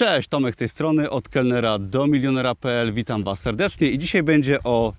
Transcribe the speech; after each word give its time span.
Cześć, 0.00 0.28
Tomek 0.28 0.54
z 0.54 0.58
tej 0.58 0.68
strony, 0.68 1.10
od 1.10 1.28
kelnera 1.28 1.78
do 1.78 2.06
milionera.pl. 2.06 2.92
Witam 2.92 3.24
Was 3.24 3.40
serdecznie 3.40 3.90
i 3.90 3.98
dzisiaj 3.98 4.22
będzie 4.22 4.62
o 4.62 4.92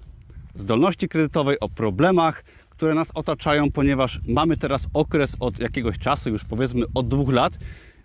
zdolności 0.55 1.09
kredytowej, 1.09 1.59
o 1.59 1.69
problemach, 1.69 2.43
które 2.69 2.95
nas 2.95 3.07
otaczają, 3.13 3.71
ponieważ 3.71 4.19
mamy 4.27 4.57
teraz 4.57 4.87
okres 4.93 5.35
od 5.39 5.59
jakiegoś 5.59 5.99
czasu, 5.99 6.29
już 6.29 6.43
powiedzmy 6.43 6.85
od 6.93 7.07
dwóch 7.07 7.33
lat, 7.33 7.59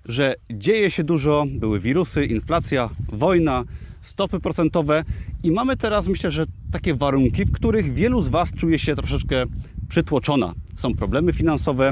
że 0.04 0.34
dzieje 0.50 0.90
się 0.90 1.04
dużo, 1.04 1.46
były 1.50 1.80
wirusy, 1.80 2.26
inflacja, 2.26 2.90
wojna, 3.08 3.64
stopy 4.02 4.40
procentowe 4.40 5.04
i 5.42 5.50
mamy 5.50 5.76
teraz 5.76 6.08
myślę, 6.08 6.30
że 6.30 6.44
takie 6.72 6.94
warunki, 6.94 7.44
w 7.44 7.52
których 7.52 7.94
wielu 7.94 8.22
z 8.22 8.28
Was 8.28 8.52
czuje 8.52 8.78
się 8.78 8.96
troszeczkę 8.96 9.44
przytłoczona. 9.88 10.52
Są 10.76 10.94
problemy 10.94 11.32
finansowe, 11.32 11.90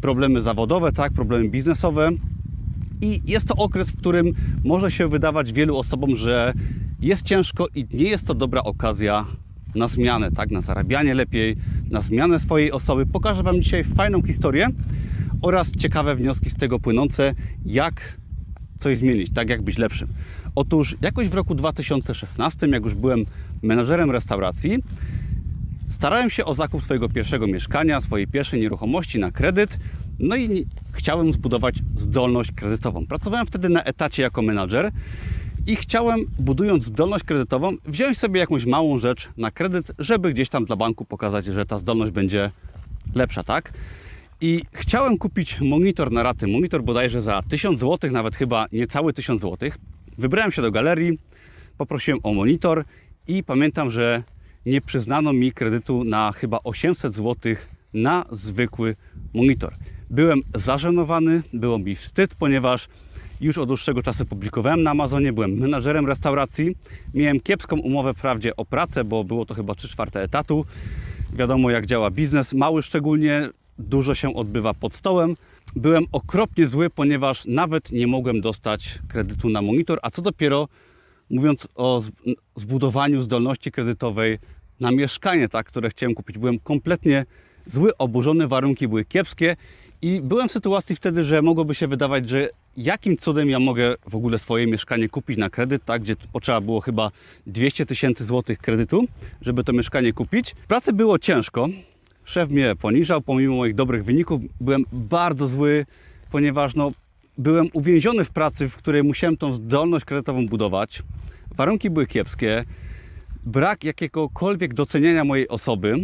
problemy 0.00 0.42
zawodowe, 0.42 0.92
tak, 0.92 1.12
problemy 1.12 1.48
biznesowe 1.48 2.10
i 3.00 3.20
jest 3.26 3.48
to 3.48 3.54
okres, 3.54 3.90
w 3.90 3.96
którym 3.96 4.32
może 4.64 4.90
się 4.90 5.08
wydawać 5.08 5.52
wielu 5.52 5.78
osobom, 5.78 6.16
że 6.16 6.52
jest 7.00 7.22
ciężko 7.22 7.66
i 7.74 7.86
nie 7.92 8.10
jest 8.10 8.26
to 8.26 8.34
dobra 8.34 8.62
okazja 8.62 9.26
na 9.74 9.88
zmianę, 9.88 10.32
tak, 10.32 10.50
na 10.50 10.60
zarabianie 10.60 11.14
lepiej, 11.14 11.56
na 11.90 12.00
zmianę 12.00 12.40
swojej 12.40 12.72
osoby. 12.72 13.06
Pokażę 13.06 13.42
Wam 13.42 13.62
dzisiaj 13.62 13.84
fajną 13.84 14.22
historię 14.22 14.68
oraz 15.42 15.72
ciekawe 15.72 16.16
wnioski 16.16 16.50
z 16.50 16.56
tego 16.56 16.78
płynące, 16.78 17.34
jak 17.66 18.18
coś 18.78 18.98
zmienić, 18.98 19.30
tak 19.34 19.48
jak 19.48 19.62
być 19.62 19.78
lepszym. 19.78 20.08
Otóż 20.54 20.96
jakoś 21.02 21.28
w 21.28 21.34
roku 21.34 21.54
2016, 21.54 22.66
jak 22.66 22.84
już 22.84 22.94
byłem 22.94 23.24
menadżerem 23.62 24.10
restauracji, 24.10 24.78
starałem 25.88 26.30
się 26.30 26.44
o 26.44 26.54
zakup 26.54 26.84
swojego 26.84 27.08
pierwszego 27.08 27.46
mieszkania, 27.46 28.00
swojej 28.00 28.26
pierwszej 28.26 28.60
nieruchomości 28.60 29.18
na 29.18 29.30
kredyt, 29.30 29.78
no 30.18 30.36
i 30.36 30.66
chciałem 30.92 31.32
zbudować 31.32 31.74
zdolność 31.96 32.52
kredytową. 32.52 33.06
Pracowałem 33.06 33.46
wtedy 33.46 33.68
na 33.68 33.82
etacie 33.82 34.22
jako 34.22 34.42
menadżer 34.42 34.92
i 35.66 35.76
chciałem, 35.76 36.20
budując 36.38 36.84
zdolność 36.84 37.24
kredytową, 37.24 37.72
wziąć 37.84 38.18
sobie 38.18 38.40
jakąś 38.40 38.66
małą 38.66 38.98
rzecz 38.98 39.28
na 39.36 39.50
kredyt, 39.50 39.92
żeby 39.98 40.32
gdzieś 40.32 40.48
tam 40.48 40.64
dla 40.64 40.76
banku 40.76 41.04
pokazać, 41.04 41.44
że 41.44 41.66
ta 41.66 41.78
zdolność 41.78 42.12
będzie 42.12 42.50
lepsza, 43.14 43.44
tak? 43.44 43.72
I 44.40 44.62
chciałem 44.72 45.18
kupić 45.18 45.60
monitor 45.60 46.12
na 46.12 46.22
raty, 46.22 46.46
monitor 46.46 46.82
bodajże 46.82 47.22
za 47.22 47.42
1000 47.48 47.80
zł, 47.80 48.10
nawet 48.10 48.36
chyba 48.36 48.66
niecałe 48.72 49.12
1000 49.12 49.42
zł. 49.42 49.70
Wybrałem 50.18 50.52
się 50.52 50.62
do 50.62 50.70
galerii, 50.70 51.18
poprosiłem 51.78 52.20
o 52.22 52.34
monitor 52.34 52.84
i 53.28 53.44
pamiętam, 53.44 53.90
że 53.90 54.22
nie 54.66 54.80
przyznano 54.80 55.32
mi 55.32 55.52
kredytu 55.52 56.04
na 56.04 56.32
chyba 56.32 56.58
800 56.64 57.14
zł 57.14 57.54
na 57.94 58.24
zwykły 58.30 58.96
monitor. 59.34 59.72
Byłem 60.10 60.40
zażenowany, 60.54 61.42
było 61.52 61.78
mi 61.78 61.94
wstyd, 61.94 62.34
ponieważ 62.34 62.88
już 63.40 63.58
od 63.58 63.68
dłuższego 63.68 64.02
czasu 64.02 64.26
publikowałem 64.26 64.82
na 64.82 64.90
Amazonie, 64.90 65.32
byłem 65.32 65.52
menadżerem 65.52 66.06
restauracji, 66.06 66.76
miałem 67.14 67.40
kiepską 67.40 67.76
umowę 67.76 68.14
wprawdzie 68.14 68.56
o 68.56 68.64
pracę, 68.64 69.04
bo 69.04 69.24
było 69.24 69.46
to 69.46 69.54
chyba 69.54 69.74
3 69.74 69.88
czwarte 69.88 70.22
etatu. 70.22 70.64
Wiadomo 71.32 71.70
jak 71.70 71.86
działa 71.86 72.10
biznes, 72.10 72.52
mały 72.52 72.82
szczególnie, 72.82 73.48
dużo 73.78 74.14
się 74.14 74.34
odbywa 74.34 74.74
pod 74.74 74.94
stołem. 74.94 75.36
Byłem 75.76 76.04
okropnie 76.12 76.66
zły, 76.66 76.90
ponieważ 76.90 77.44
nawet 77.44 77.92
nie 77.92 78.06
mogłem 78.06 78.40
dostać 78.40 78.98
kredytu 79.08 79.48
na 79.48 79.62
monitor, 79.62 79.98
a 80.02 80.10
co 80.10 80.22
dopiero 80.22 80.68
mówiąc 81.30 81.68
o 81.74 82.02
zbudowaniu 82.56 83.22
zdolności 83.22 83.72
kredytowej 83.72 84.38
na 84.80 84.90
mieszkanie, 84.90 85.48
tak, 85.48 85.66
które 85.66 85.90
chciałem 85.90 86.14
kupić. 86.14 86.38
Byłem 86.38 86.58
kompletnie 86.58 87.24
zły, 87.66 87.96
oburzony, 87.96 88.48
warunki 88.48 88.88
były 88.88 89.04
kiepskie 89.04 89.56
i 90.02 90.20
byłem 90.20 90.48
w 90.48 90.52
sytuacji 90.52 90.96
wtedy, 90.96 91.24
że 91.24 91.42
mogłoby 91.42 91.74
się 91.74 91.86
wydawać, 91.86 92.28
że 92.28 92.48
jakim 92.76 93.16
cudem 93.16 93.50
ja 93.50 93.60
mogę 93.60 93.94
w 94.08 94.14
ogóle 94.14 94.38
swoje 94.38 94.66
mieszkanie 94.66 95.08
kupić 95.08 95.38
na 95.38 95.50
kredyt, 95.50 95.84
tak, 95.84 96.02
gdzie 96.02 96.16
potrzeba 96.32 96.60
było 96.60 96.80
chyba 96.80 97.10
200 97.46 97.86
tysięcy 97.86 98.24
złotych 98.24 98.58
kredytu, 98.58 99.04
żeby 99.42 99.64
to 99.64 99.72
mieszkanie 99.72 100.12
kupić. 100.12 100.54
Pracy 100.68 100.92
było 100.92 101.18
ciężko, 101.18 101.68
szef 102.24 102.50
mnie 102.50 102.74
poniżał, 102.80 103.20
pomimo 103.20 103.56
moich 103.56 103.74
dobrych 103.74 104.04
wyników 104.04 104.40
byłem 104.60 104.84
bardzo 104.92 105.48
zły, 105.48 105.86
ponieważ 106.30 106.74
no, 106.74 106.92
byłem 107.38 107.68
uwięziony 107.72 108.24
w 108.24 108.30
pracy, 108.30 108.68
w 108.68 108.76
której 108.76 109.02
musiałem 109.02 109.36
tą 109.36 109.52
zdolność 109.52 110.04
kredytową 110.04 110.46
budować. 110.46 111.02
Warunki 111.54 111.90
były 111.90 112.06
kiepskie, 112.06 112.64
brak 113.44 113.84
jakiegokolwiek 113.84 114.74
doceniania 114.74 115.24
mojej 115.24 115.48
osoby, 115.48 115.94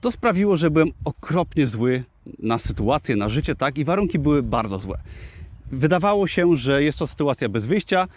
to 0.00 0.10
sprawiło, 0.10 0.56
że 0.56 0.70
byłem 0.70 0.88
okropnie 1.04 1.66
zły 1.66 2.04
na 2.38 2.58
sytuację, 2.58 3.16
na 3.16 3.28
życie, 3.28 3.54
tak? 3.54 3.78
I 3.78 3.84
warunki 3.84 4.18
były 4.18 4.42
bardzo 4.42 4.78
złe. 4.78 4.98
Wydawało 5.72 6.26
się, 6.26 6.56
że 6.56 6.82
jest 6.82 6.98
to 6.98 7.06
sytuacja 7.06 7.48
bez 7.48 7.66
wyjścia, 7.66 8.08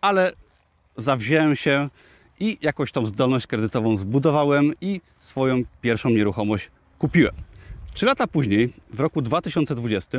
ale 0.00 0.32
zawziąłem 0.96 1.56
się 1.56 1.88
i 2.40 2.58
jakoś 2.62 2.92
tą 2.92 3.06
zdolność 3.06 3.46
kredytową 3.46 3.96
zbudowałem 3.96 4.72
i 4.80 5.00
swoją 5.20 5.62
pierwszą 5.80 6.10
nieruchomość 6.10 6.70
kupiłem. 6.98 7.34
Trzy 7.94 8.06
lata 8.06 8.26
później, 8.26 8.72
w 8.92 9.00
roku 9.00 9.22
2020, 9.22 10.18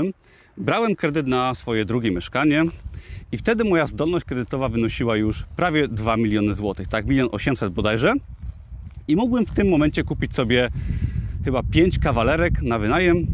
brałem 0.57 0.95
kredyt 0.95 1.27
na 1.27 1.55
swoje 1.55 1.85
drugie 1.85 2.11
mieszkanie 2.11 2.65
i 3.31 3.37
wtedy 3.37 3.63
moja 3.63 3.87
zdolność 3.87 4.25
kredytowa 4.25 4.69
wynosiła 4.69 5.15
już 5.15 5.43
prawie 5.55 5.87
2 5.87 6.17
miliony 6.17 6.53
złotych, 6.53 6.87
tak, 6.87 7.05
milion 7.05 7.29
800 7.31 7.73
bodajże. 7.73 8.13
I 9.07 9.15
mógłbym 9.15 9.45
w 9.45 9.51
tym 9.51 9.69
momencie 9.69 10.03
kupić 10.03 10.35
sobie 10.35 10.69
chyba 11.45 11.63
5 11.63 11.99
kawalerek 11.99 12.61
na 12.61 12.79
wynajem 12.79 13.27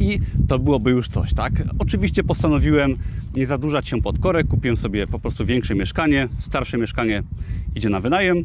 i 0.00 0.18
to 0.48 0.58
byłoby 0.58 0.90
już 0.90 1.08
coś, 1.08 1.34
tak? 1.34 1.52
Oczywiście 1.78 2.24
postanowiłem 2.24 2.96
nie 3.36 3.46
zadłużać 3.46 3.88
się 3.88 4.02
pod 4.02 4.18
korek, 4.18 4.46
kupiłem 4.46 4.76
sobie 4.76 5.06
po 5.06 5.18
prostu 5.18 5.46
większe 5.46 5.74
mieszkanie, 5.74 6.28
starsze 6.38 6.78
mieszkanie 6.78 7.22
idzie 7.74 7.88
na 7.88 8.00
wynajem 8.00 8.44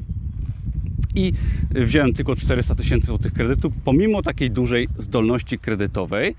i 1.15 1.33
wziąłem 1.71 2.13
tylko 2.13 2.35
400 2.35 2.75
tysięcy 2.75 3.07
złotych 3.07 3.33
kredytu, 3.33 3.71
pomimo 3.85 4.21
takiej 4.21 4.51
dużej 4.51 4.87
zdolności 4.97 5.59
kredytowej. 5.59 6.35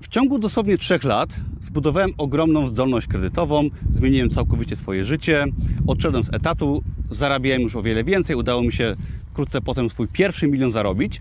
W 0.00 0.08
ciągu 0.08 0.38
dosłownie 0.38 0.78
3 0.78 0.98
lat 1.02 1.40
zbudowałem 1.60 2.10
ogromną 2.18 2.66
zdolność 2.66 3.06
kredytową, 3.06 3.68
zmieniłem 3.92 4.30
całkowicie 4.30 4.76
swoje 4.76 5.04
życie, 5.04 5.44
odszedłem 5.86 6.24
z 6.24 6.34
etatu, 6.34 6.82
zarabiałem 7.10 7.62
już 7.62 7.76
o 7.76 7.82
wiele 7.82 8.04
więcej, 8.04 8.36
udało 8.36 8.62
mi 8.62 8.72
się 8.72 8.94
wkrótce 9.30 9.60
potem 9.60 9.90
swój 9.90 10.08
pierwszy 10.08 10.48
milion 10.48 10.72
zarobić 10.72 11.20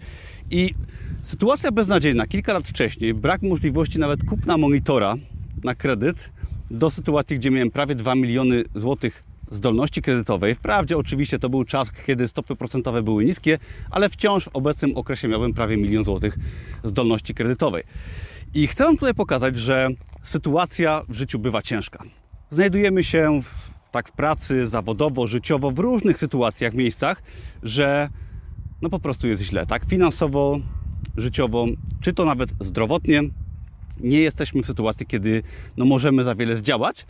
i 0.52 0.74
sytuacja 1.22 1.72
beznadziejna. 1.72 2.28
Kilka 2.28 2.54
lat 2.54 2.68
wcześniej 2.68 3.14
brak 3.14 3.42
możliwości 3.42 4.00
nawet 4.00 4.24
kupna 4.24 4.58
monitora 4.58 5.16
na 5.64 5.76
kredyt 5.76 6.30
do 6.72 6.90
sytuacji, 6.90 7.40
gdzie 7.40 7.52
miałem 7.52 7.72
prawie 7.72 7.96
2 7.96 8.16
miliony 8.16 8.64
złotych 8.76 9.24
zdolności 9.52 10.02
kredytowej. 10.02 10.56
Wprawdzie 10.56 10.98
oczywiście 10.98 11.40
to 11.40 11.50
był 11.50 11.64
czas, 11.64 11.92
kiedy 11.92 12.28
stopy 12.28 12.56
procentowe 12.56 13.04
były 13.04 13.26
niskie, 13.26 13.60
ale 13.92 14.10
wciąż 14.10 14.46
w 14.46 14.56
obecnym 14.56 14.98
okresie 14.98 15.28
miałem 15.28 15.54
prawie 15.54 15.78
milion 15.78 16.04
złotych 16.04 16.38
zdolności 16.84 17.34
kredytowej. 17.34 17.84
I 18.54 18.68
chcę 18.68 18.86
tutaj 18.86 19.14
pokazać, 19.14 19.58
że 19.58 19.90
sytuacja 20.24 21.02
w 21.10 21.18
życiu 21.18 21.40
bywa 21.40 21.62
ciężka. 21.62 22.04
Znajdujemy 22.50 23.04
się 23.04 23.42
w, 23.42 23.74
tak 23.92 24.10
w 24.10 24.12
pracy, 24.12 24.68
zawodowo, 24.68 25.28
życiowo, 25.28 25.72
w 25.72 25.80
różnych 25.80 26.18
sytuacjach, 26.18 26.74
miejscach, 26.74 27.24
że 27.64 28.10
no 28.82 28.90
po 28.90 29.00
prostu 29.00 29.28
jest 29.28 29.42
źle, 29.42 29.66
tak? 29.66 29.86
Finansowo, 29.86 30.60
życiowo, 31.18 31.66
czy 32.02 32.14
to 32.14 32.26
nawet 32.26 32.50
zdrowotnie. 32.60 33.22
Nie 34.00 34.20
jesteśmy 34.20 34.64
w 34.64 34.66
sytuacji, 34.66 35.06
kiedy 35.06 35.44
no 35.78 35.86
możemy 35.86 36.24
za 36.24 36.36
wiele 36.36 36.56
zdziałać, 36.56 37.06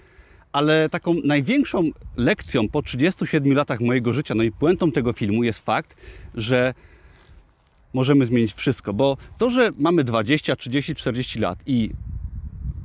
ale 0.52 0.90
taką 0.90 1.14
największą 1.24 1.90
lekcją 2.18 2.70
po 2.70 2.82
37 2.82 3.54
latach 3.54 3.80
mojego 3.80 4.14
życia, 4.14 4.36
no 4.36 4.44
i 4.44 4.52
puentą 4.52 4.92
tego 4.92 5.14
filmu 5.14 5.44
jest 5.44 5.66
fakt, 5.66 5.96
że 6.36 6.74
możemy 7.94 8.26
zmienić 8.26 8.54
wszystko, 8.54 8.94
bo 8.94 9.18
to, 9.38 9.50
że 9.50 9.70
mamy 9.78 10.04
20, 10.04 10.56
30, 10.56 10.96
40 10.96 11.40
lat 11.40 11.60
i 11.66 11.90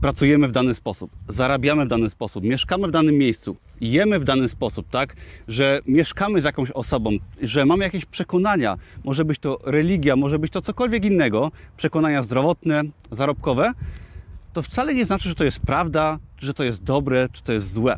pracujemy 0.01 0.49
w 0.49 0.53
dany 0.53 0.75
sposób, 0.75 1.11
zarabiamy 1.29 1.85
w 1.85 1.89
dany 1.89 2.11
sposób, 2.11 2.45
mieszkamy 2.45 2.89
w 2.89 2.91
danym 2.91 3.19
miejscu, 3.19 3.57
jemy 3.81 4.21
w 4.21 4.25
dany 4.25 4.49
sposób, 4.49 4.89
tak, 4.91 5.17
że 5.49 5.81
mieszkamy 5.87 6.41
z 6.41 6.45
jakąś 6.45 6.71
osobą, 6.71 7.11
że 7.43 7.67
mamy 7.67 7.85
jakieś 7.85 8.05
przekonania, 8.05 8.77
może 9.05 9.25
być 9.25 9.39
to 9.39 9.59
religia, 9.65 10.17
może 10.17 10.39
być 10.39 10.53
to 10.53 10.63
cokolwiek 10.63 11.05
innego, 11.05 11.51
przekonania 11.77 12.23
zdrowotne, 12.23 12.83
zarobkowe, 13.11 13.73
to 14.53 14.63
wcale 14.63 14.95
nie 14.95 15.07
znaczy, 15.07 15.29
że 15.29 15.35
to 15.35 15.45
jest 15.45 15.61
prawda, 15.61 16.19
że 16.39 16.55
to 16.55 16.65
jest 16.65 16.83
dobre, 16.83 17.29
czy 17.33 17.43
to 17.43 17.53
jest 17.53 17.73
złe. 17.73 17.97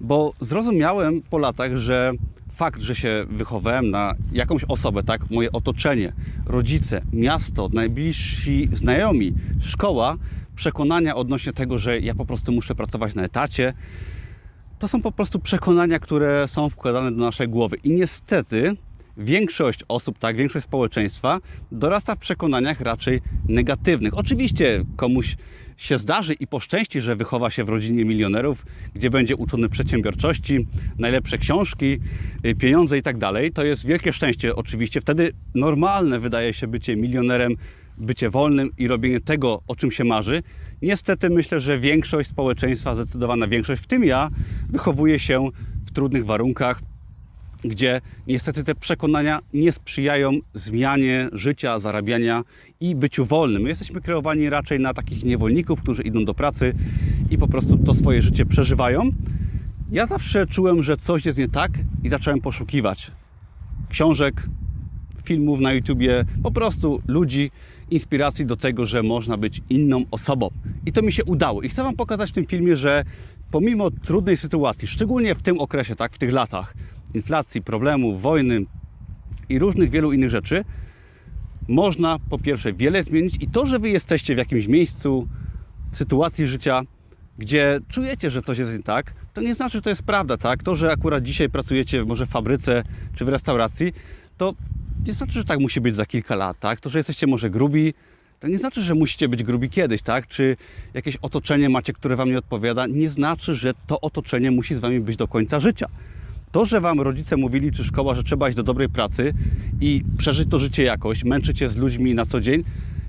Bo 0.00 0.32
zrozumiałem 0.40 1.22
po 1.30 1.38
latach, 1.38 1.76
że 1.76 2.12
fakt, 2.60 2.80
że 2.80 2.94
się 2.94 3.24
wychowałem 3.28 3.90
na 3.90 4.14
jakąś 4.32 4.64
osobę, 4.64 5.02
tak, 5.02 5.30
moje 5.30 5.52
otoczenie, 5.52 6.12
rodzice, 6.46 7.02
miasto, 7.12 7.68
najbliżsi 7.72 8.68
znajomi, 8.72 9.32
szkoła, 9.60 10.16
przekonania 10.54 11.16
odnośnie 11.16 11.52
tego, 11.52 11.78
że 11.78 12.00
ja 12.00 12.14
po 12.14 12.24
prostu 12.24 12.52
muszę 12.52 12.74
pracować 12.74 13.14
na 13.14 13.22
etacie, 13.22 13.72
to 14.78 14.88
są 14.88 15.02
po 15.02 15.12
prostu 15.12 15.38
przekonania, 15.38 15.98
które 15.98 16.48
są 16.48 16.68
wkładane 16.68 17.12
do 17.12 17.24
naszej 17.24 17.48
głowy. 17.48 17.76
I 17.84 17.90
niestety 17.90 18.76
większość 19.16 19.84
osób, 19.88 20.18
tak, 20.18 20.36
większość 20.36 20.66
społeczeństwa 20.66 21.40
dorasta 21.72 22.14
w 22.14 22.18
przekonaniach 22.18 22.80
raczej 22.80 23.20
negatywnych. 23.48 24.18
Oczywiście 24.18 24.84
komuś 24.96 25.36
się 25.80 25.98
zdarzy 25.98 26.32
i 26.32 26.46
poszczęści, 26.46 27.00
że 27.00 27.16
wychowa 27.16 27.50
się 27.50 27.64
w 27.64 27.68
rodzinie 27.68 28.04
milionerów, 28.04 28.66
gdzie 28.94 29.10
będzie 29.10 29.36
uczony 29.36 29.68
przedsiębiorczości, 29.68 30.66
najlepsze 30.98 31.38
książki, 31.38 32.00
y, 32.46 32.54
pieniądze 32.54 32.98
i 32.98 33.02
tak 33.02 33.18
dalej, 33.18 33.52
to 33.52 33.64
jest 33.64 33.86
wielkie 33.86 34.12
szczęście 34.12 34.56
oczywiście. 34.56 35.00
Wtedy 35.00 35.32
normalne 35.54 36.18
wydaje 36.18 36.54
się 36.54 36.66
bycie 36.66 36.96
milionerem, 36.96 37.54
bycie 37.98 38.30
wolnym 38.30 38.70
i 38.78 38.88
robienie 38.88 39.20
tego, 39.20 39.62
o 39.66 39.76
czym 39.76 39.90
się 39.90 40.04
marzy. 40.04 40.42
Niestety 40.82 41.30
myślę, 41.30 41.60
że 41.60 41.78
większość 41.78 42.30
społeczeństwa, 42.30 42.94
zdecydowana 42.94 43.48
większość, 43.48 43.82
w 43.82 43.86
tym 43.86 44.04
ja, 44.04 44.28
wychowuje 44.68 45.18
się 45.18 45.48
w 45.86 45.92
trudnych 45.92 46.26
warunkach, 46.26 46.80
gdzie 47.64 48.00
niestety 48.26 48.64
te 48.64 48.74
przekonania 48.74 49.40
nie 49.52 49.72
sprzyjają 49.72 50.30
zmianie 50.54 51.28
życia, 51.32 51.78
zarabiania 51.78 52.42
i 52.80 52.94
byciu 52.94 53.24
wolnym. 53.24 53.62
My 53.62 53.68
jesteśmy 53.68 54.00
kreowani 54.00 54.50
raczej 54.50 54.80
na 54.80 54.94
takich 54.94 55.24
niewolników, 55.24 55.82
którzy 55.82 56.02
idą 56.02 56.24
do 56.24 56.34
pracy 56.34 56.74
i 57.30 57.38
po 57.38 57.48
prostu 57.48 57.78
to 57.78 57.94
swoje 57.94 58.22
życie 58.22 58.46
przeżywają. 58.46 59.02
Ja 59.92 60.06
zawsze 60.06 60.46
czułem, 60.46 60.82
że 60.82 60.96
coś 60.96 61.26
jest 61.26 61.38
nie 61.38 61.48
tak 61.48 61.72
i 62.02 62.08
zacząłem 62.08 62.40
poszukiwać 62.40 63.10
książek, 63.88 64.46
filmów 65.24 65.60
na 65.60 65.72
YouTubie, 65.72 66.24
po 66.42 66.50
prostu 66.50 67.02
ludzi, 67.06 67.50
inspiracji 67.90 68.46
do 68.46 68.56
tego, 68.56 68.86
że 68.86 69.02
można 69.02 69.36
być 69.36 69.62
inną 69.70 70.04
osobą. 70.10 70.50
I 70.86 70.92
to 70.92 71.02
mi 71.02 71.12
się 71.12 71.24
udało. 71.24 71.62
I 71.62 71.68
chcę 71.68 71.82
Wam 71.82 71.96
pokazać 71.96 72.30
w 72.30 72.32
tym 72.32 72.46
filmie, 72.46 72.76
że 72.76 73.04
pomimo 73.50 73.90
trudnej 73.90 74.36
sytuacji, 74.36 74.88
szczególnie 74.88 75.34
w 75.34 75.42
tym 75.42 75.60
okresie, 75.60 75.96
tak, 75.96 76.12
w 76.12 76.18
tych 76.18 76.32
latach, 76.32 76.74
inflacji, 77.14 77.62
problemów, 77.62 78.22
wojny 78.22 78.64
i 79.48 79.58
różnych 79.58 79.90
wielu 79.90 80.12
innych 80.12 80.30
rzeczy, 80.30 80.64
można 81.70 82.18
po 82.30 82.38
pierwsze 82.38 82.72
wiele 82.72 83.02
zmienić 83.02 83.36
i 83.40 83.48
to, 83.48 83.66
że 83.66 83.78
Wy 83.78 83.88
jesteście 83.88 84.34
w 84.34 84.38
jakimś 84.38 84.66
miejscu, 84.66 85.28
sytuacji 85.92 86.46
życia, 86.46 86.82
gdzie 87.38 87.78
czujecie, 87.88 88.30
że 88.30 88.42
coś 88.42 88.58
jest 88.58 88.72
nie 88.72 88.82
tak, 88.82 89.14
to 89.34 89.40
nie 89.40 89.54
znaczy, 89.54 89.78
że 89.78 89.82
to 89.82 89.90
jest 89.90 90.02
prawda, 90.02 90.36
tak? 90.36 90.62
To, 90.62 90.74
że 90.74 90.92
akurat 90.92 91.22
dzisiaj 91.22 91.48
pracujecie 91.48 92.04
może 92.04 92.26
w 92.26 92.28
fabryce 92.28 92.82
czy 93.14 93.24
w 93.24 93.28
restauracji, 93.28 93.92
to 94.36 94.54
nie 95.06 95.12
znaczy, 95.12 95.32
że 95.32 95.44
tak 95.44 95.60
musi 95.60 95.80
być 95.80 95.96
za 95.96 96.06
kilka 96.06 96.36
lat, 96.36 96.60
tak? 96.60 96.80
To, 96.80 96.90
że 96.90 96.98
jesteście 96.98 97.26
może 97.26 97.50
grubi, 97.50 97.94
to 98.40 98.48
nie 98.48 98.58
znaczy, 98.58 98.82
że 98.82 98.94
musicie 98.94 99.28
być 99.28 99.42
grubi 99.42 99.70
kiedyś, 99.70 100.02
tak? 100.02 100.26
Czy 100.26 100.56
jakieś 100.94 101.16
otoczenie 101.16 101.68
macie, 101.68 101.92
które 101.92 102.16
Wam 102.16 102.28
nie 102.28 102.38
odpowiada, 102.38 102.86
nie 102.86 103.10
znaczy, 103.10 103.54
że 103.54 103.72
to 103.86 104.00
otoczenie 104.00 104.50
musi 104.50 104.74
z 104.74 104.78
Wami 104.78 105.00
być 105.00 105.16
do 105.16 105.28
końca 105.28 105.60
życia. 105.60 105.86
To, 106.52 106.64
że 106.64 106.80
Wam 106.80 107.00
rodzice 107.00 107.36
mówili, 107.36 107.72
czy 107.72 107.84
szkoła, 107.84 108.14
że 108.14 108.22
trzeba 108.22 108.48
iść 108.48 108.56
do 108.56 108.62
dobrej 108.62 108.88
pracy 108.88 109.34
i 109.80 110.02
przeżyć 110.18 110.50
to 110.50 110.58
życie 110.58 110.82
jakoś, 110.82 111.24
męczyć 111.24 111.58
się 111.58 111.68
z 111.68 111.76
ludźmi 111.76 112.14
na 112.14 112.26
co 112.26 112.40
dzień, 112.40 112.64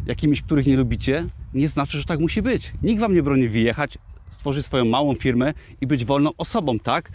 jakimiś, 0.05 0.41
których 0.41 0.67
nie 0.67 0.77
lubicie, 0.77 1.27
nie 1.53 1.67
znaczy, 1.69 1.97
że 1.97 2.03
tak 2.03 2.19
musi 2.19 2.41
być. 2.41 2.73
Nikt 2.83 3.01
Wam 3.01 3.13
nie 3.13 3.23
broni 3.23 3.49
wyjechać, 3.49 3.97
stworzyć 4.29 4.65
swoją 4.65 4.85
małą 4.85 5.15
firmę 5.15 5.53
i 5.81 5.87
być 5.87 6.05
wolną 6.05 6.29
osobą, 6.37 6.79
tak? 6.79 7.11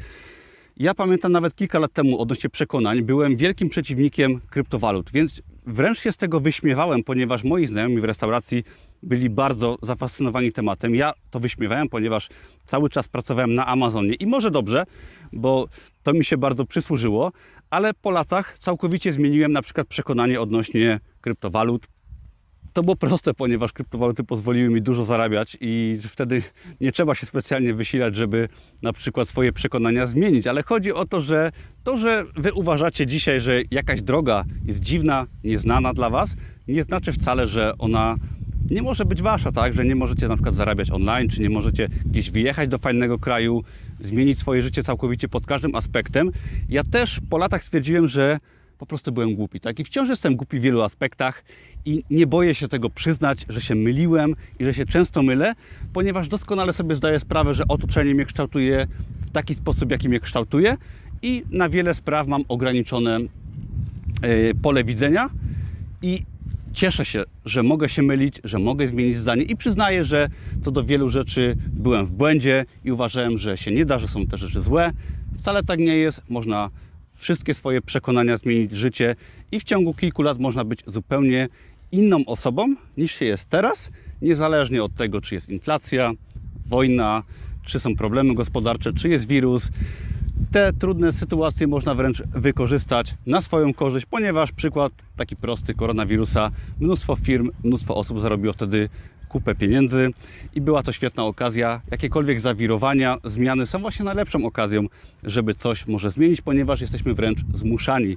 Ja 0.76 0.94
pamiętam 0.94 1.32
nawet 1.32 1.54
kilka 1.54 1.78
lat 1.78 1.92
temu 1.92 2.20
odnośnie 2.20 2.50
przekonań, 2.50 3.02
byłem 3.02 3.36
wielkim 3.36 3.68
przeciwnikiem 3.68 4.40
kryptowalut, 4.50 5.10
więc 5.12 5.42
wręcz 5.66 6.00
się 6.00 6.12
z 6.12 6.16
tego 6.16 6.40
wyśmiewałem, 6.40 7.04
ponieważ 7.04 7.44
moi 7.44 7.66
znajomi 7.66 8.00
w 8.00 8.04
restauracji 8.04 8.64
byli 9.02 9.30
bardzo 9.30 9.78
zafascynowani 9.82 10.52
tematem. 10.52 10.94
Ja 10.94 11.12
to 11.30 11.40
wyśmiewałem, 11.40 11.88
ponieważ 11.88 12.28
cały 12.64 12.90
czas 12.90 13.08
pracowałem 13.08 13.54
na 13.54 13.66
Amazonie 13.66 14.14
i 14.14 14.26
może 14.26 14.50
dobrze, 14.50 14.84
bo 15.36 15.68
to 16.02 16.12
mi 16.12 16.24
się 16.24 16.36
bardzo 16.36 16.64
przysłużyło, 16.64 17.32
ale 17.70 17.94
po 17.94 18.10
latach 18.10 18.58
całkowicie 18.58 19.12
zmieniłem 19.12 19.52
na 19.52 19.62
przykład 19.62 19.86
przekonanie 19.86 20.40
odnośnie 20.40 21.00
kryptowalut. 21.20 21.86
To 22.72 22.82
było 22.82 22.96
proste, 22.96 23.34
ponieważ 23.34 23.72
kryptowaluty 23.72 24.24
pozwoliły 24.24 24.68
mi 24.74 24.82
dużo 24.82 25.04
zarabiać 25.04 25.56
i 25.60 25.98
wtedy 26.02 26.42
nie 26.80 26.92
trzeba 26.92 27.14
się 27.14 27.26
specjalnie 27.26 27.74
wysilać, 27.74 28.16
żeby 28.16 28.48
na 28.82 28.92
przykład 28.92 29.28
swoje 29.28 29.52
przekonania 29.52 30.06
zmienić. 30.06 30.46
Ale 30.46 30.62
chodzi 30.62 30.92
o 30.92 31.04
to, 31.04 31.20
że 31.20 31.52
to, 31.84 31.98
że 31.98 32.24
wy 32.36 32.52
uważacie 32.52 33.06
dzisiaj, 33.06 33.40
że 33.40 33.62
jakaś 33.70 34.02
droga 34.02 34.44
jest 34.64 34.80
dziwna, 34.80 35.26
nieznana 35.44 35.94
dla 35.94 36.10
was, 36.10 36.36
nie 36.68 36.84
znaczy 36.84 37.12
wcale, 37.12 37.46
że 37.46 37.72
ona 37.78 38.16
nie 38.70 38.82
może 38.82 39.04
być 39.04 39.22
wasza, 39.22 39.52
tak? 39.52 39.72
Że 39.72 39.84
nie 39.84 39.96
możecie 39.96 40.28
na 40.28 40.36
przykład 40.36 40.54
zarabiać 40.54 40.90
online, 40.90 41.28
czy 41.28 41.40
nie 41.40 41.50
możecie 41.50 41.88
gdzieś 42.06 42.30
wyjechać 42.30 42.68
do 42.68 42.78
fajnego 42.78 43.18
kraju, 43.18 43.64
zmienić 44.00 44.38
swoje 44.38 44.62
życie 44.62 44.82
całkowicie 44.82 45.28
pod 45.28 45.46
każdym 45.46 45.74
aspektem. 45.74 46.30
Ja 46.68 46.84
też 46.84 47.20
po 47.30 47.38
latach 47.38 47.64
stwierdziłem, 47.64 48.08
że 48.08 48.38
po 48.78 48.86
prostu 48.86 49.12
byłem 49.12 49.34
głupi, 49.34 49.60
tak? 49.60 49.80
I 49.80 49.84
wciąż 49.84 50.08
jestem 50.08 50.36
głupi 50.36 50.58
w 50.58 50.62
wielu 50.62 50.82
aspektach 50.82 51.44
i 51.84 52.04
nie 52.10 52.26
boję 52.26 52.54
się 52.54 52.68
tego 52.68 52.90
przyznać, 52.90 53.46
że 53.48 53.60
się 53.60 53.74
myliłem 53.74 54.34
i 54.58 54.64
że 54.64 54.74
się 54.74 54.86
często 54.86 55.22
mylę, 55.22 55.54
ponieważ 55.92 56.28
doskonale 56.28 56.72
sobie 56.72 56.94
zdaję 56.94 57.20
sprawę, 57.20 57.54
że 57.54 57.68
otoczenie 57.68 58.14
mnie 58.14 58.24
kształtuje 58.24 58.86
w 59.26 59.30
taki 59.30 59.54
sposób, 59.54 59.90
jaki 59.90 60.08
mnie 60.08 60.20
kształtuje 60.20 60.76
i 61.22 61.42
na 61.50 61.68
wiele 61.68 61.94
spraw 61.94 62.28
mam 62.28 62.42
ograniczone 62.48 63.20
yy, 63.20 64.54
pole 64.62 64.84
widzenia 64.84 65.30
i 66.02 66.22
cieszę 66.76 67.04
się, 67.04 67.24
że 67.44 67.62
mogę 67.62 67.88
się 67.88 68.02
mylić, 68.02 68.40
że 68.44 68.58
mogę 68.58 68.88
zmienić 68.88 69.16
zdanie 69.16 69.42
i 69.42 69.56
przyznaję, 69.56 70.04
że 70.04 70.28
co 70.62 70.70
do 70.70 70.84
wielu 70.84 71.10
rzeczy 71.10 71.56
byłem 71.72 72.06
w 72.06 72.12
błędzie 72.12 72.64
i 72.84 72.92
uważałem, 72.92 73.38
że 73.38 73.56
się 73.56 73.72
nie 73.72 73.84
da, 73.84 73.98
że 73.98 74.08
są 74.08 74.26
te 74.26 74.38
rzeczy 74.38 74.60
złe. 74.60 74.92
Wcale 75.38 75.62
tak 75.62 75.78
nie 75.78 75.96
jest. 75.96 76.22
Można 76.28 76.70
wszystkie 77.14 77.54
swoje 77.54 77.80
przekonania 77.80 78.36
zmienić 78.36 78.72
życie 78.72 79.16
i 79.52 79.60
w 79.60 79.64
ciągu 79.64 79.94
kilku 79.94 80.22
lat 80.22 80.38
można 80.38 80.64
być 80.64 80.80
zupełnie 80.86 81.48
inną 81.92 82.24
osobą 82.26 82.74
niż 82.96 83.12
się 83.12 83.24
jest 83.24 83.48
teraz, 83.48 83.90
niezależnie 84.22 84.84
od 84.84 84.94
tego, 84.94 85.20
czy 85.20 85.34
jest 85.34 85.48
inflacja, 85.48 86.12
wojna, 86.66 87.22
czy 87.66 87.80
są 87.80 87.96
problemy 87.96 88.34
gospodarcze, 88.34 88.92
czy 88.92 89.08
jest 89.08 89.28
wirus. 89.28 89.70
Te 90.52 90.72
trudne 90.72 91.12
sytuacje 91.12 91.66
można 91.66 91.94
wręcz 91.94 92.22
wykorzystać 92.22 93.14
na 93.26 93.40
swoją 93.40 93.74
korzyść, 93.74 94.06
ponieważ 94.06 94.52
przykład 94.52 94.92
taki 95.16 95.36
prosty 95.36 95.74
koronawirusa, 95.74 96.50
mnóstwo 96.80 97.16
firm, 97.16 97.50
mnóstwo 97.64 97.96
osób 97.96 98.20
zarobiło 98.20 98.52
wtedy 98.52 98.88
kupę 99.28 99.54
pieniędzy 99.54 100.10
i 100.54 100.60
była 100.60 100.82
to 100.82 100.92
świetna 100.92 101.24
okazja. 101.24 101.80
Jakiekolwiek 101.90 102.40
zawirowania, 102.40 103.16
zmiany 103.24 103.66
są 103.66 103.78
właśnie 103.78 104.04
najlepszą 104.04 104.46
okazją, 104.46 104.86
żeby 105.22 105.54
coś 105.54 105.86
może 105.86 106.10
zmienić, 106.10 106.40
ponieważ 106.40 106.80
jesteśmy 106.80 107.14
wręcz 107.14 107.38
zmuszani 107.54 108.16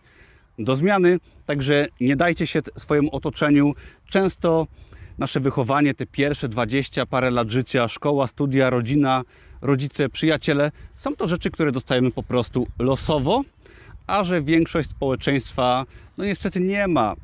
do 0.59 0.75
zmiany. 0.75 1.19
Także 1.45 1.87
nie 2.01 2.15
dajcie 2.15 2.47
się 2.47 2.61
swojemu 2.77 3.09
otoczeniu. 3.15 3.73
Często 4.07 4.67
nasze 5.17 5.39
wychowanie, 5.39 5.93
te 5.93 6.05
pierwsze 6.05 6.49
20 6.49 7.05
parę 7.05 7.31
lat 7.31 7.49
życia, 7.49 7.87
szkoła, 7.87 8.27
studia, 8.27 8.69
rodzina, 8.69 9.23
rodzice, 9.61 10.09
przyjaciele, 10.09 10.71
są 10.95 11.15
to 11.15 11.27
rzeczy, 11.27 11.51
które 11.51 11.71
dostajemy 11.71 12.11
po 12.11 12.23
prostu 12.23 12.67
losowo, 12.79 13.41
a 14.07 14.23
że 14.23 14.41
większość 14.41 14.89
społeczeństwa 14.89 15.85
no 16.17 16.25
niestety 16.25 16.59
nie 16.59 16.87
ma 16.87 17.15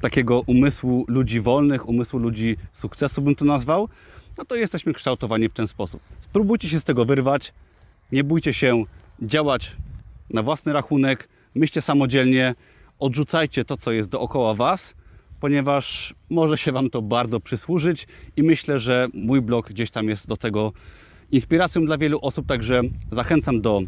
takiego 0.00 0.40
umysłu 0.40 1.04
ludzi 1.08 1.40
wolnych, 1.40 1.88
umysłu 1.88 2.18
ludzi 2.18 2.56
sukcesu 2.72 3.22
bym 3.22 3.34
to 3.34 3.44
nazwał, 3.44 3.88
no 4.38 4.44
to 4.44 4.54
jesteśmy 4.54 4.94
kształtowani 4.94 5.48
w 5.48 5.52
ten 5.52 5.68
sposób. 5.68 6.00
Spróbujcie 6.20 6.68
się 6.68 6.80
z 6.80 6.84
tego 6.84 7.04
wyrwać, 7.04 7.52
nie 8.12 8.24
bójcie 8.24 8.52
się 8.52 8.84
działać 9.22 9.76
na 10.30 10.42
własny 10.42 10.72
rachunek, 10.72 11.28
myślcie 11.54 11.82
samodzielnie, 11.82 12.54
odrzucajcie 12.98 13.64
to, 13.64 13.76
co 13.76 13.92
jest 13.92 14.08
dookoła 14.08 14.54
Was, 14.54 14.94
ponieważ 15.40 16.14
może 16.30 16.58
się 16.58 16.72
Wam 16.72 16.90
to 16.90 17.02
bardzo 17.02 17.40
przysłużyć 17.40 18.06
i 18.36 18.42
myślę, 18.42 18.78
że 18.78 19.08
mój 19.14 19.40
blog 19.40 19.68
gdzieś 19.68 19.90
tam 19.90 20.08
jest 20.08 20.26
do 20.26 20.36
tego 20.36 20.72
inspiracją 21.32 21.86
dla 21.86 21.98
wielu 21.98 22.18
osób, 22.22 22.46
także 22.46 22.82
zachęcam 23.12 23.60
do 23.60 23.82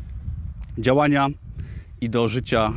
działania 0.79 1.29
i 2.01 2.11
do 2.11 2.29
życia 2.29 2.73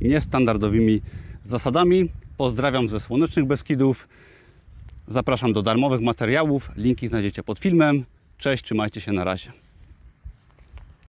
niestandardowymi 0.00 1.00
zasadami. 1.44 2.08
Pozdrawiam 2.36 2.88
ze 2.88 3.00
Słonecznych 3.00 3.46
Beskidów. 3.46 4.08
Zapraszam 5.08 5.52
do 5.52 5.62
darmowych 5.62 6.00
materiałów. 6.00 6.70
Linki 6.76 7.08
znajdziecie 7.08 7.42
pod 7.42 7.58
filmem. 7.58 8.04
Cześć, 8.38 8.64
trzymajcie 8.64 9.00
się 9.00 9.12
na 9.12 9.24
razie. 9.24 9.63